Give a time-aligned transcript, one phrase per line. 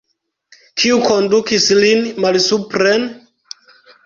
[0.83, 3.07] Kiu kondukis lin malsupren?